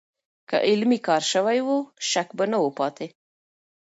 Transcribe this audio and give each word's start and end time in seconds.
که 0.49 0.57
عملي 0.69 0.99
کار 1.07 1.21
سوی 1.31 1.59
و، 1.67 1.69
شک 2.09 2.29
به 2.37 2.45
نه 2.51 2.57
و 2.59 2.67
پاتې. 2.77 3.07